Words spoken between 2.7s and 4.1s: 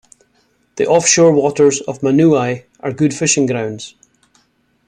are good fishing grounds.